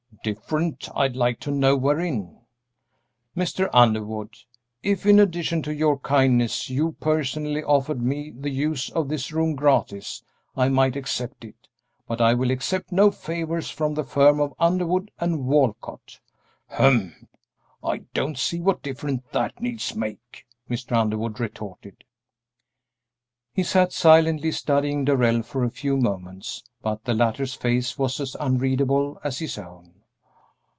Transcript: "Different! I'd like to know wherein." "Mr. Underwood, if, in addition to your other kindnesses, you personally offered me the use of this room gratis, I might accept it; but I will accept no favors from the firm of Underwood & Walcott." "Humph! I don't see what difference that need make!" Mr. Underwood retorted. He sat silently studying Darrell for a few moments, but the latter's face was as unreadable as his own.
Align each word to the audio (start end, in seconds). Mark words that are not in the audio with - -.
"Different! 0.23 0.87
I'd 0.95 1.15
like 1.15 1.39
to 1.39 1.49
know 1.49 1.75
wherein." 1.75 2.41
"Mr. 3.35 3.71
Underwood, 3.73 4.35
if, 4.83 5.03
in 5.07 5.17
addition 5.19 5.63
to 5.63 5.73
your 5.73 5.93
other 5.93 6.01
kindnesses, 6.03 6.69
you 6.69 6.91
personally 6.99 7.63
offered 7.63 8.03
me 8.03 8.29
the 8.29 8.51
use 8.51 8.91
of 8.91 9.09
this 9.09 9.31
room 9.31 9.55
gratis, 9.55 10.21
I 10.55 10.69
might 10.69 10.95
accept 10.95 11.43
it; 11.43 11.67
but 12.07 12.21
I 12.21 12.35
will 12.35 12.51
accept 12.51 12.91
no 12.91 13.09
favors 13.09 13.71
from 13.71 13.95
the 13.95 14.03
firm 14.03 14.39
of 14.39 14.53
Underwood 14.59 15.09
& 15.15 15.19
Walcott." 15.19 16.19
"Humph! 16.67 17.23
I 17.83 17.99
don't 18.13 18.37
see 18.37 18.59
what 18.61 18.83
difference 18.83 19.23
that 19.31 19.59
need 19.59 19.81
make!" 19.95 20.45
Mr. 20.69 20.95
Underwood 20.95 21.39
retorted. 21.39 22.03
He 23.51 23.63
sat 23.63 23.91
silently 23.91 24.51
studying 24.51 25.03
Darrell 25.03 25.41
for 25.41 25.63
a 25.63 25.71
few 25.71 25.97
moments, 25.97 26.63
but 26.83 27.05
the 27.05 27.15
latter's 27.15 27.55
face 27.55 27.97
was 27.97 28.19
as 28.19 28.35
unreadable 28.39 29.19
as 29.23 29.39
his 29.39 29.57
own. 29.57 29.95